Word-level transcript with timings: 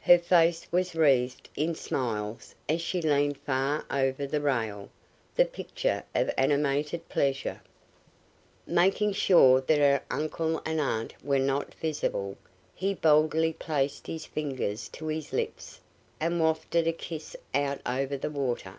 Her 0.00 0.18
face 0.18 0.66
was 0.72 0.96
wreathed 0.96 1.48
in 1.54 1.76
smiles 1.76 2.52
as 2.68 2.80
she 2.80 3.00
leaned 3.00 3.38
far 3.38 3.84
over 3.92 4.26
the 4.26 4.40
rail, 4.40 4.88
the 5.36 5.44
picture 5.44 6.02
of 6.16 6.32
animated 6.36 7.08
pleasure. 7.08 7.62
Making 8.66 9.12
sure 9.12 9.60
that 9.60 9.78
her 9.78 10.02
uncle 10.10 10.60
and 10.66 10.80
aunt 10.80 11.14
were 11.22 11.38
not 11.38 11.74
visible, 11.74 12.36
he 12.74 12.92
boldly 12.92 13.52
placed 13.52 14.08
his 14.08 14.26
fingers 14.26 14.88
to 14.94 15.06
his 15.06 15.32
lips 15.32 15.78
and 16.18 16.40
wafted 16.40 16.88
a 16.88 16.92
kiss 16.92 17.36
out 17.54 17.80
over 17.86 18.16
the 18.16 18.30
water! 18.30 18.78